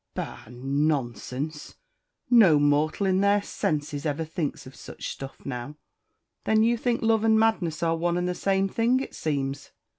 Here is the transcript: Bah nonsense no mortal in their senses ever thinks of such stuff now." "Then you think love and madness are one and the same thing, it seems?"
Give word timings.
Bah 0.15 0.45
nonsense 0.49 1.75
no 2.27 2.57
mortal 2.57 3.05
in 3.05 3.21
their 3.21 3.39
senses 3.43 4.03
ever 4.03 4.25
thinks 4.25 4.65
of 4.65 4.75
such 4.75 5.09
stuff 5.09 5.45
now." 5.45 5.75
"Then 6.43 6.63
you 6.63 6.75
think 6.75 7.03
love 7.03 7.23
and 7.23 7.37
madness 7.39 7.83
are 7.83 7.95
one 7.95 8.17
and 8.17 8.27
the 8.27 8.33
same 8.33 8.67
thing, 8.67 8.99
it 8.99 9.13
seems?" 9.13 9.69